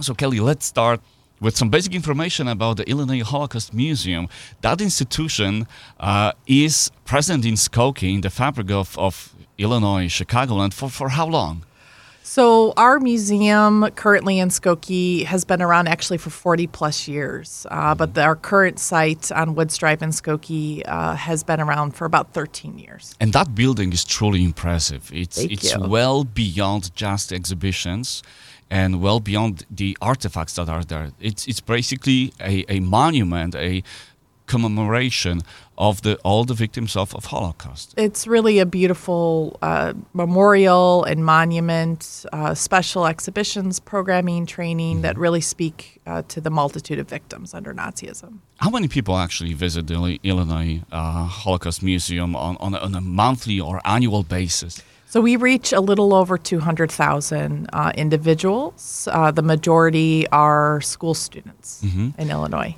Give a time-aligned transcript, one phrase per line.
[0.00, 1.00] So, Kelly, let's start
[1.40, 4.28] with some basic information about the Illinois Holocaust Museum.
[4.60, 5.66] That institution
[5.98, 11.26] uh, is present in Skokie, in the fabric of, of Illinois, Chicagoland, for, for how
[11.26, 11.64] long?
[12.28, 17.94] So, our museum currently in Skokie has been around actually for 40 plus years, uh,
[17.94, 22.04] but the, our current site on Woods Drive in Skokie uh, has been around for
[22.04, 23.16] about 13 years.
[23.18, 25.10] And that building is truly impressive.
[25.10, 25.80] It's, Thank it's you.
[25.88, 28.22] well beyond just exhibitions
[28.70, 31.12] and well beyond the artifacts that are there.
[31.18, 33.82] It's, it's basically a, a monument, a
[34.48, 35.42] commemoration
[35.76, 37.94] of the all the victims of, of Holocaust.
[37.96, 45.40] It's really a beautiful uh, memorial and monument, uh, special exhibitions, programming, training that really
[45.40, 48.38] speak uh, to the multitude of victims under Nazism.
[48.56, 53.00] How many people actually visit the Illinois uh, Holocaust Museum on, on, a, on a
[53.00, 54.82] monthly or annual basis?
[55.10, 59.08] So we reach a little over 200,000 uh, individuals.
[59.10, 61.82] Uh, the majority are school students
[62.18, 62.76] in Illinois.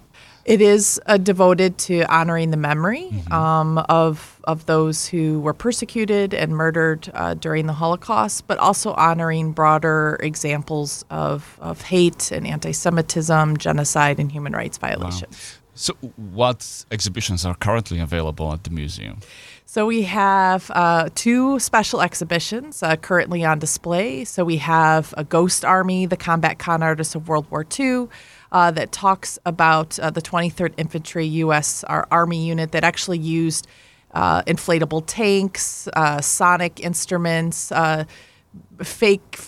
[0.50, 6.34] It is uh, devoted to honoring the memory um, of of those who were persecuted
[6.34, 12.48] and murdered uh, during the Holocaust, but also honoring broader examples of, of hate and
[12.48, 15.60] anti-Semitism, genocide, and human rights violations.
[15.74, 19.20] So, what exhibitions are currently available at the museum?
[19.72, 24.24] So we have uh, two special exhibitions uh, currently on display.
[24.24, 28.08] So we have a Ghost Army, the combat con artists of World War II,
[28.52, 31.84] uh, that talks about uh, the 23rd Infantry U.S.
[31.84, 33.66] our Army unit that actually used
[34.12, 38.04] uh, inflatable tanks, uh, sonic instruments, uh,
[38.82, 39.38] fake.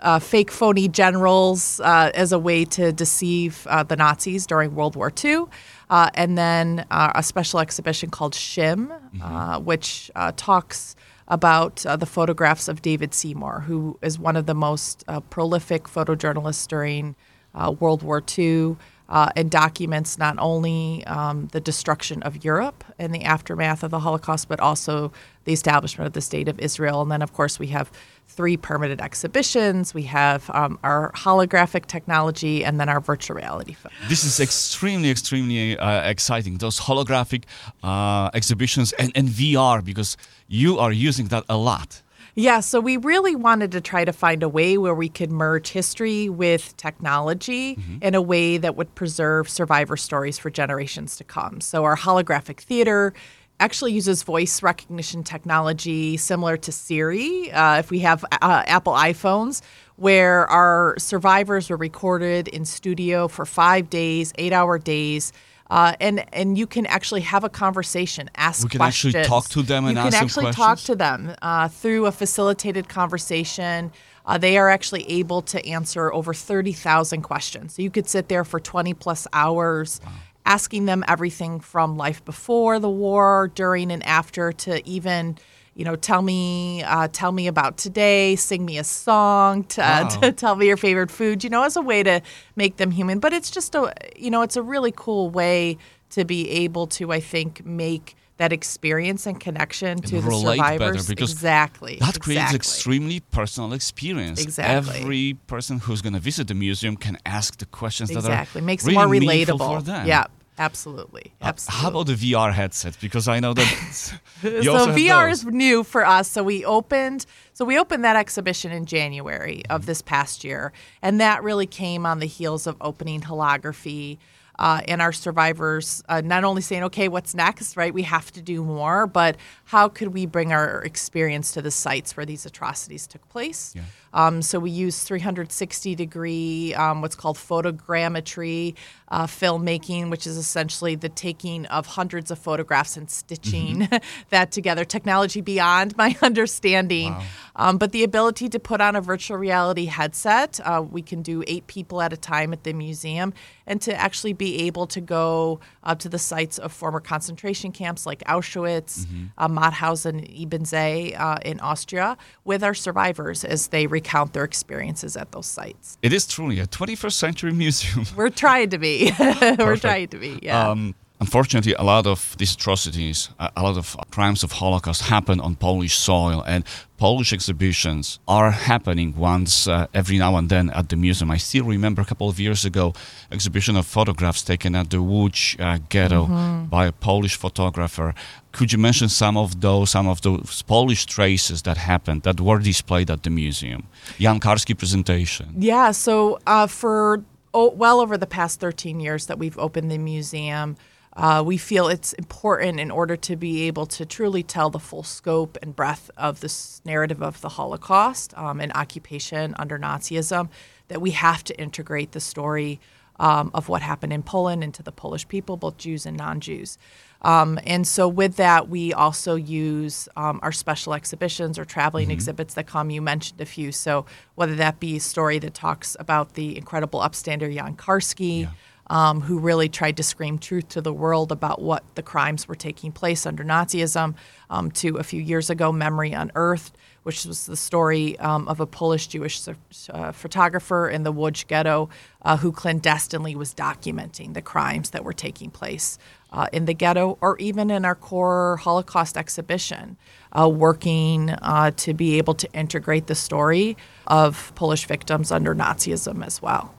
[0.00, 4.96] Uh, fake phony generals uh, as a way to deceive uh, the Nazis during World
[4.96, 5.44] War II.
[5.88, 8.92] Uh, and then uh, a special exhibition called Chim,
[9.22, 10.96] uh, which uh, talks
[11.28, 15.84] about uh, the photographs of David Seymour, who is one of the most uh, prolific
[15.84, 17.14] photojournalists during
[17.54, 18.76] uh, World War II.
[19.08, 23.98] Uh, and documents not only um, the destruction of Europe and the aftermath of the
[23.98, 25.12] Holocaust, but also
[25.44, 27.02] the establishment of the State of Israel.
[27.02, 27.90] And then, of course, we have
[28.26, 29.92] three permanent exhibitions.
[29.92, 33.92] We have um, our holographic technology, and then our virtual reality film.
[34.08, 36.58] This is extremely, extremely uh, exciting.
[36.58, 37.44] Those holographic
[37.82, 40.16] uh, exhibitions and, and VR, because
[40.48, 42.02] you are using that a lot.
[42.34, 45.68] Yeah, so we really wanted to try to find a way where we could merge
[45.68, 51.60] history with technology in a way that would preserve survivor stories for generations to come.
[51.60, 53.12] So our holographic theater
[53.60, 59.60] actually uses voice recognition technology similar to Siri, uh, if we have uh, Apple iPhones,
[59.96, 65.32] where our survivors were recorded in studio for five days, eight hour days.
[65.72, 69.14] Uh, and and you can actually have a conversation, ask We can questions.
[69.14, 72.12] actually talk to them and you ask can actually talk to them uh, through a
[72.12, 73.90] facilitated conversation.
[74.26, 77.74] Uh, they are actually able to answer over 30,000 questions.
[77.74, 79.98] So you could sit there for 20 plus hours
[80.44, 85.38] asking them everything from life before the war, during and after, to even,
[85.74, 90.02] you know, tell me, uh, tell me about today, sing me a song, to, uh,
[90.02, 90.08] Wow.
[90.20, 92.20] to tell me your favorite food, you know, as a way to
[92.56, 93.18] make them human.
[93.20, 95.78] But it's just a, you know, it's a really cool way
[96.10, 101.08] to be able to, I think, make that experience and connection to the survivors.
[101.10, 101.98] exactly.
[102.00, 102.56] That creates exactly.
[102.56, 104.42] extremely personal experience.
[104.42, 104.96] Exactly.
[105.00, 108.60] Every person who's going to visit the museum can ask the questions Exactly.
[108.60, 108.96] that are Makes really
[109.42, 109.76] it more relatable.
[109.76, 110.06] for them.
[110.06, 110.24] Yeah,
[110.58, 111.32] absolutely.
[111.40, 111.82] Uh, Absolutely.
[111.82, 112.96] How about the VR headsets?
[112.96, 116.30] Because I know that so VR is new for us.
[116.30, 121.20] So we opened so we opened that exhibition in January of this past year, and
[121.20, 124.18] that really came on the heels of opening holography.
[124.58, 127.92] Uh, and our survivors uh, not only saying, okay, what's next, right?
[127.92, 132.16] We have to do more, but how could we bring our experience to the sites
[132.16, 133.74] where these atrocities took place?
[134.12, 138.74] Um, so we use 360 degree, um, what's called photogrammetry
[139.12, 143.86] uh, filmmaking, which is essentially the taking of hundreds of photographs and stitching
[144.30, 144.84] that together.
[144.84, 147.14] Technology beyond my understanding.
[147.54, 151.44] Um, but the ability to put on a virtual reality headset, uh, we can do
[151.46, 153.34] eight people at a time at the museum,
[153.66, 158.06] and to actually be able to go up to the sites of former concentration camps
[158.06, 159.06] like Auschwitz,
[159.36, 165.32] uh, Mauthausen, Ebensee uh, in Austria with our survivors as they recount their experiences at
[165.32, 165.98] those sites.
[166.00, 168.06] It is truly a 21st century museum.
[168.16, 169.01] We're trying to be.
[169.58, 170.38] We're trying to be.
[170.42, 170.70] Yeah.
[170.70, 175.54] Um, unfortunately, a lot of these atrocities, a lot of crimes of Holocaust happen on
[175.54, 176.64] Polish soil, and
[176.98, 181.30] Polish exhibitions are happening once uh, every now and then at the museum.
[181.30, 182.92] I still remember a couple of years ago,
[183.30, 186.66] exhibition of photographs taken at the Łódź uh, ghetto mm-hmm.
[186.66, 188.14] by a Polish photographer.
[188.52, 192.58] Could you mention some of those, some of those Polish traces that happened that were
[192.58, 193.82] displayed at the museum?
[194.18, 195.46] Jan Karski presentation.
[195.56, 199.98] Yeah, so uh, for oh, well over the past 13 years that we've opened the
[199.98, 200.76] museum.
[201.14, 205.02] Uh, we feel it's important in order to be able to truly tell the full
[205.02, 210.48] scope and breadth of this narrative of the Holocaust um, and occupation under Nazism
[210.92, 212.78] that we have to integrate the story
[213.18, 216.76] um, of what happened in Poland into the Polish people, both Jews and non Jews.
[217.22, 222.12] Um, and so, with that, we also use um, our special exhibitions or traveling mm-hmm.
[222.12, 222.90] exhibits that come.
[222.90, 223.72] You mentioned a few.
[223.72, 224.04] So,
[224.34, 228.50] whether that be a story that talks about the incredible upstander Jan Karski, yeah.
[228.88, 232.54] Um, who really tried to scream truth to the world about what the crimes were
[232.54, 234.14] taking place under Nazism,
[234.50, 238.66] um, to a few years ago, Memory Unearthed, which was the story um, of a
[238.66, 239.48] Polish Jewish
[239.90, 241.88] uh, photographer in the Łódź ghetto
[242.22, 245.98] uh, who clandestinely was documenting the crimes that were taking place
[246.32, 249.96] uh, in the ghetto or even in our core Holocaust exhibition,
[250.38, 253.76] uh, working uh, to be able to integrate the story
[254.06, 256.74] of Polish victims under Nazism as well.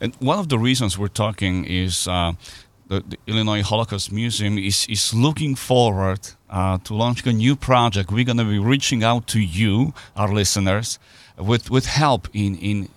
[0.00, 2.32] And one of the reasons we're talking is uh,
[2.88, 6.20] the, the, Illinois Holocaust Museum is, is looking forward
[6.50, 8.10] uh, to launching a new project.
[8.10, 10.98] We're going to be reaching out to you, our listeners,
[11.36, 12.88] with, with help in, in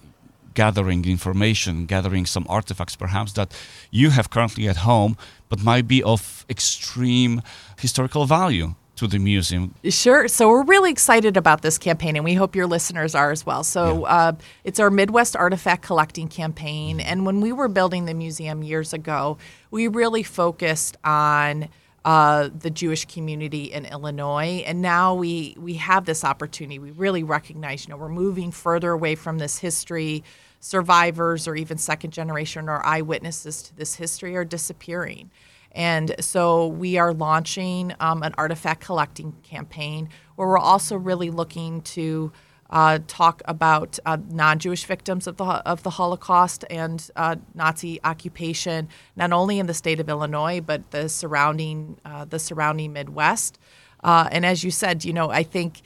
[0.53, 3.51] gathering information, gathering some artifacts perhaps that
[3.91, 5.17] you have currently at home,
[5.47, 7.41] but might be of extreme
[7.77, 9.73] historical value to the museum.
[9.85, 10.27] Sure.
[10.27, 13.63] So we're really excited about this campaign, and we hope your listeners are as well.
[13.63, 14.13] So yeah.
[14.15, 14.31] uh,
[14.63, 19.37] it's our Midwest Artifact Collecting campaign, and when we were building the museum years ago,
[19.71, 21.69] we really focused on.
[22.05, 26.79] Uh, the Jewish community in Illinois, and now we we have this opportunity.
[26.79, 30.23] We really recognize, you know, we're moving further away from this history
[30.61, 35.29] survivors or even second generation or eyewitnesses to this history are disappearing.
[35.71, 41.81] And so we are launching um, an artifact collecting campaign where we're also really looking
[41.81, 42.31] to
[42.69, 48.87] uh, talk about uh, non-Jewish victims of the of the Holocaust and uh, Nazi occupation,
[49.15, 53.57] not only in the state of Illinois but the surrounding uh, the surrounding Midwest.
[54.03, 55.81] Uh, and as you said, you know, I think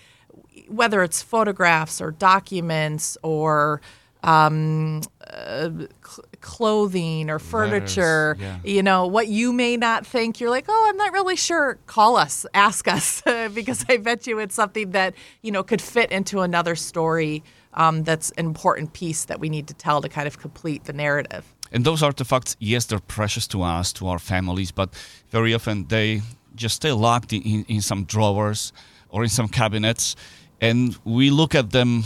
[0.68, 3.82] whether it's photographs or documents or
[4.24, 5.70] um, uh,
[6.44, 8.60] clothing or furniture, yeah.
[8.64, 11.80] you know, what you may not think, you're like, oh, I'm not really sure.
[11.88, 13.24] Call us, ask us,
[13.56, 17.44] because I bet you it's something that, you know, could fit into another story
[17.74, 20.94] um, that's an important piece that we need to tell to kind of complete the
[20.94, 21.44] narrative.
[21.72, 24.94] And those artifacts, yes, they're precious to us, to our families, but
[25.32, 26.22] very often they
[26.56, 28.74] just stay locked in, in some drawers
[29.10, 30.16] or in some cabinets.
[30.62, 32.04] And we look at them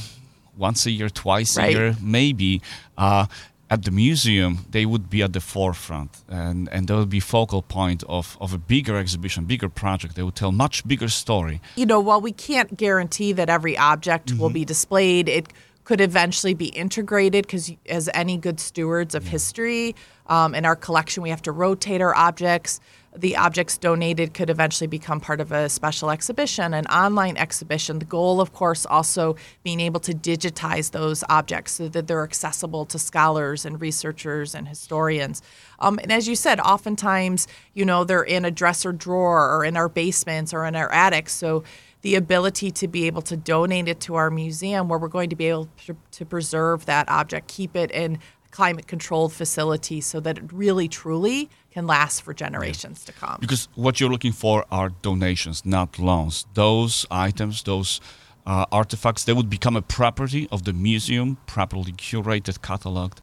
[0.55, 1.69] once a year, twice right.
[1.69, 2.61] a year, maybe.
[2.97, 3.25] Uh,
[3.69, 7.61] at the museum, they would be at the forefront, and, and they would be focal
[7.61, 10.15] point of, of a bigger exhibition, bigger project.
[10.15, 11.61] They would tell much bigger story.
[11.75, 14.41] You know, while we can't guarantee that every object mm-hmm.
[14.41, 15.51] will be displayed, it
[15.83, 19.31] could eventually be integrated because, as any good stewards of yeah.
[19.31, 19.95] history,
[20.27, 22.79] um, in our collection, we have to rotate our objects
[23.19, 27.99] the objects donated could eventually become part of a special exhibition, an online exhibition.
[27.99, 32.85] The goal, of course, also being able to digitize those objects so that they're accessible
[32.85, 35.41] to scholars and researchers and historians.
[35.79, 39.77] Um, and as you said, oftentimes, you know, they're in a dresser drawer or in
[39.77, 41.33] our basements or in our attics.
[41.33, 41.63] So
[42.01, 45.35] the ability to be able to donate it to our museum where we're going to
[45.35, 48.19] be able to, to preserve that object, keep it in
[48.51, 53.13] climate controlled facility so that it really truly can last for generations yeah.
[53.13, 53.37] to come.
[53.39, 56.45] Because what you're looking for are donations, not loans.
[56.55, 58.01] Those items, those
[58.47, 63.19] uh, artifacts, they would become a property of the museum, properly curated, cataloged.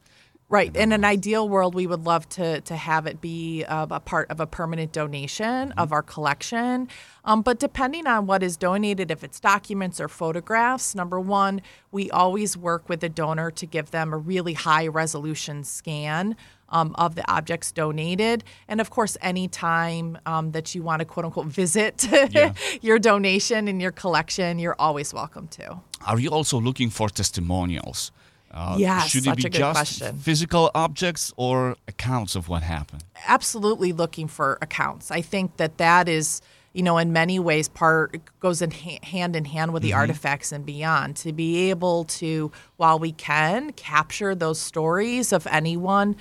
[0.50, 0.76] Right.
[0.76, 4.30] In an ideal world, we would love to to have it be uh, a part
[4.30, 5.78] of a permanent donation mm-hmm.
[5.82, 6.88] of our collection.
[7.24, 12.10] Um, but depending on what is donated, if it's documents or photographs, number one, we
[12.10, 16.36] always work with the donor to give them a really high resolution scan
[16.74, 18.44] um, of the objects donated.
[18.68, 22.52] And of course, anytime um, that you want to quote unquote visit yeah.
[22.82, 25.80] your donation and your collection, you're always welcome to.
[26.06, 28.12] Are you also looking for testimonials?
[28.50, 30.16] Uh, yes, should it be just question.
[30.18, 33.02] physical objects or accounts of what happened?
[33.26, 35.10] Absolutely looking for accounts.
[35.10, 36.40] I think that that is,
[36.72, 39.98] you know, in many ways, part goes in ha- hand in hand with the mm-hmm.
[39.98, 41.16] artifacts and beyond.
[41.16, 46.14] To be able to, while we can, capture those stories of anyone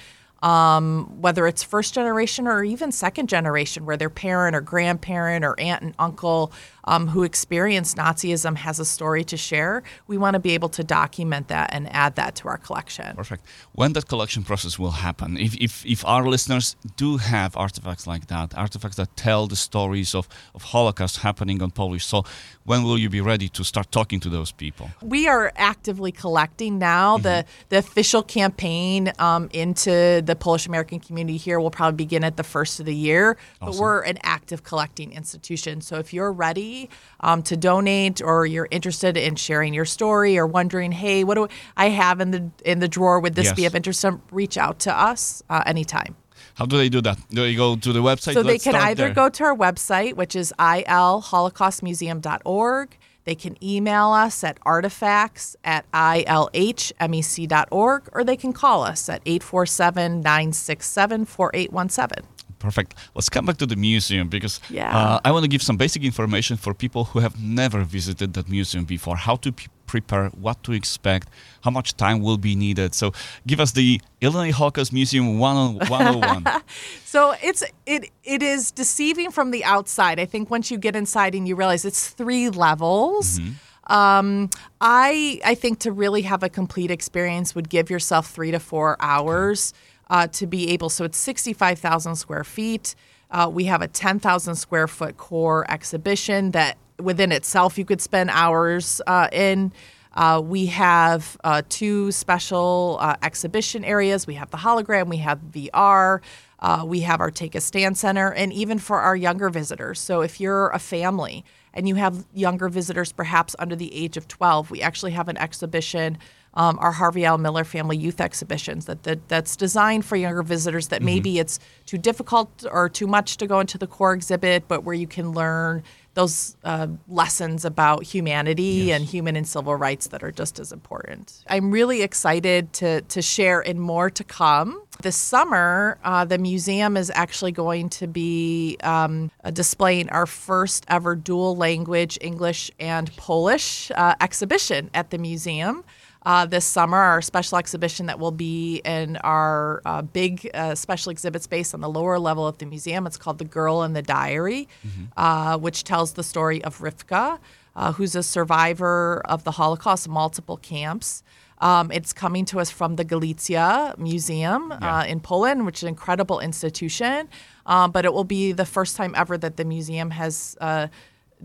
[0.43, 5.59] um, whether it's first generation or even second generation, where their parent or grandparent or
[5.59, 6.51] aunt and uncle
[6.85, 9.83] um, who experienced Nazism has a story to share.
[10.07, 13.15] We want to be able to document that and add that to our collection.
[13.15, 13.45] Perfect.
[13.73, 18.27] When that collection process will happen, if, if, if our listeners do have artifacts like
[18.27, 22.25] that, artifacts that tell the stories of, of Holocaust happening on Polish soil,
[22.65, 24.89] when will you be ready to start talking to those people?
[25.01, 27.15] We are actively collecting now.
[27.15, 27.23] Mm-hmm.
[27.23, 32.37] The, the official campaign um, into the Polish American community here will probably begin at
[32.37, 33.71] the first of the year, awesome.
[33.73, 35.81] but we're an active collecting institution.
[35.81, 36.72] So if you're ready,
[37.19, 41.47] um, to donate or you're interested in sharing your story or wondering, hey, what do
[41.77, 43.19] I have in the in the drawer?
[43.19, 43.55] Would this yes.
[43.55, 44.03] be of interest?
[44.31, 46.15] Reach out to us uh, anytime.
[46.55, 47.19] How do they do that?
[47.29, 48.33] Do they go to the website?
[48.33, 49.13] So Let's they can either there.
[49.13, 52.97] go to our website, which is ilholocaustmuseum.org.
[53.25, 60.21] They can email us at artifacts at ilhmec.org, or they can call us at 847
[60.21, 62.27] 967 4817
[62.63, 62.95] perfect.
[63.13, 64.97] Let's come back to the museum because yeah.
[64.97, 68.47] uh, I want to give some basic information for people who have never visited that
[68.49, 69.17] museum before.
[69.17, 71.27] How to p- prepare, what to expect,
[71.65, 72.95] how much time will be needed.
[72.95, 73.11] So,
[73.45, 76.45] give us the Illinois Holocaust Museum 101.
[77.05, 80.17] so it's it it is deceiving from the outside.
[80.19, 83.39] I think once you get inside and you realize it's three levels.
[83.39, 83.93] Mm-hmm.
[83.93, 88.59] Um, I I think to really have a complete experience would give yourself three to
[88.59, 89.73] four hours.
[89.73, 90.89] Okay uh, to be able.
[90.89, 92.95] So it's 65,000 square feet.
[93.31, 98.29] Uh, we have a 10,000 square foot core exhibition that within itself you could spend
[98.29, 99.73] hours uh, in.
[100.13, 104.27] Uh, we have uh, two special uh, exhibition areas.
[104.27, 106.21] We have the hologram, we have VR,
[106.59, 109.99] uh, we have our Take a Stand Center, and even for our younger visitors.
[109.99, 111.43] So if you're a family
[111.73, 115.37] and you have younger visitors, perhaps under the age of 12, we actually have an
[115.37, 116.19] exhibition
[116.55, 117.37] um, our Harvey L.
[117.37, 121.05] Miller Family Youth Exhibitions that, that that's designed for younger visitors that mm-hmm.
[121.05, 124.95] maybe it's too difficult or too much to go into the core exhibit, but where
[124.95, 125.83] you can learn
[126.13, 128.99] those uh, lessons about humanity yes.
[128.99, 131.43] and human and civil rights that are just as important.
[131.47, 134.83] I'm really excited to, to share and more to come.
[135.01, 141.15] This summer, uh, the museum is actually going to be um, displaying our first ever
[141.15, 145.83] dual language English and Polish uh, exhibition at the museum
[146.25, 151.11] uh, this summer, our special exhibition that will be in our uh, big uh, special
[151.11, 153.05] exhibit space on the lower level of the museum.
[153.05, 155.03] It's called The Girl in the Diary, mm-hmm.
[155.17, 157.39] Uh, which tells the story of Rivka,
[157.75, 161.23] uh, who's a survivor of the Holocaust, multiple camps.
[161.59, 164.99] Um, it's coming to us from the Galicia Museum yeah.
[164.99, 167.29] uh, in Poland, which is an incredible institution.
[167.65, 170.87] Um, but it will be the first time ever that the museum has uh,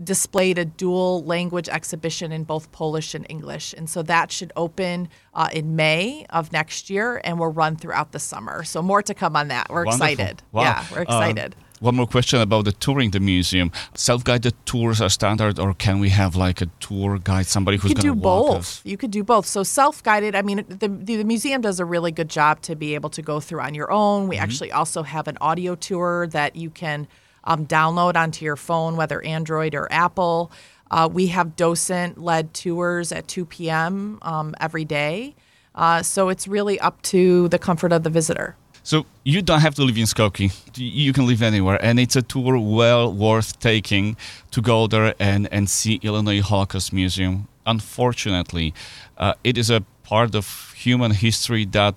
[0.03, 3.73] displayed a dual language exhibition in both Polish and English.
[3.77, 8.11] And so that should open uh, in May of next year and will run throughout
[8.11, 8.63] the summer.
[8.63, 9.69] So more to come on that.
[9.69, 10.07] We're Wonderful.
[10.07, 10.43] excited.
[10.51, 10.61] Wow.
[10.63, 11.55] Yeah, we're excited.
[11.55, 13.71] Um, one more question about the touring the museum.
[13.95, 18.05] Self-guided tours are standard, or can we have like a tour guide, somebody who's going
[18.05, 18.57] to walk both.
[18.57, 18.81] us?
[18.83, 19.45] You could do both.
[19.45, 20.35] So self-guided.
[20.35, 23.39] I mean, the, the museum does a really good job to be able to go
[23.39, 24.27] through on your own.
[24.27, 24.43] We mm-hmm.
[24.43, 27.07] actually also have an audio tour that you can
[27.43, 30.51] um, download onto your phone, whether Android or Apple.
[30.91, 34.19] Uh, we have docent led tours at 2 p.m.
[34.21, 35.35] Um, every day.
[35.75, 38.55] Uh, so it's really up to the comfort of the visitor.
[38.83, 40.51] So you don't have to live in Skokie.
[40.75, 44.17] You can live anywhere, and it's a tour well worth taking
[44.51, 47.47] to go there and, and see Illinois Holocaust Museum.
[47.65, 48.73] Unfortunately,
[49.17, 51.93] uh, it is a part of human history that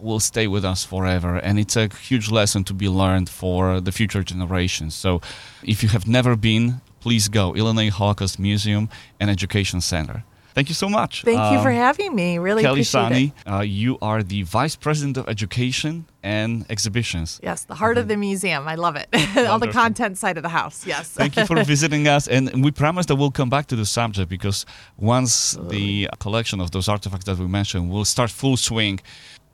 [0.00, 3.92] will stay with us forever and it's a huge lesson to be learned for the
[3.92, 5.20] future generations so
[5.62, 8.88] if you have never been please go illinois holocaust museum
[9.20, 10.24] and education center
[10.56, 11.22] Thank you so much.
[11.22, 12.38] Thank um, you for um, having me.
[12.38, 13.56] Really Kelly appreciate Szany.
[13.58, 17.38] Uh, you are the Vice President of Education and Exhibitions.
[17.42, 18.00] Yes, the heart mm-hmm.
[18.00, 18.66] of the museum.
[18.66, 19.06] I love it.
[19.50, 20.86] All the content side of the house.
[20.86, 21.10] Yes.
[21.10, 22.26] Thank you for visiting us.
[22.26, 24.64] And we promise that we'll come back to the subject because
[24.96, 29.00] once the collection of those artifacts that we mentioned will start full swing,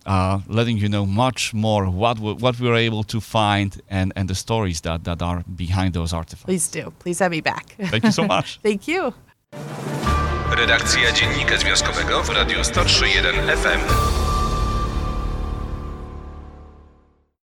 [0.07, 4.13] uh, letting you know much more what we, what we were able to find and,
[4.17, 6.45] and the stories that, that are behind those artifacts.
[6.45, 6.93] Please do.
[6.99, 7.77] Please have me back.
[7.91, 8.61] Thank you so much.
[8.63, 9.13] Thank you.
[10.57, 14.22] Redakcja Dziennika Związkowego w Radiu 103.1 FM.